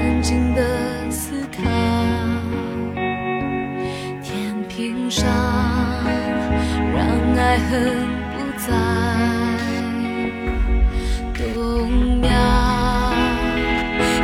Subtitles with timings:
[0.00, 1.62] 安静的思考，
[4.22, 5.28] 天平上
[6.94, 7.06] 让
[7.36, 8.66] 爱恨不再
[11.36, 12.30] 动摇。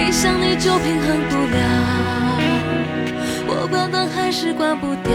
[0.00, 1.58] 一想你就平衡不了，
[3.46, 5.12] 我关灯还是关不掉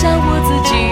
[0.00, 0.87] 下我自己。